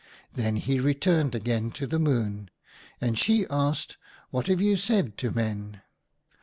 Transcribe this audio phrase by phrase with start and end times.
[0.33, 2.49] "Then he returned again to the Moon,
[2.99, 3.97] and she asked:'
[4.31, 5.83] What have you said to Men?'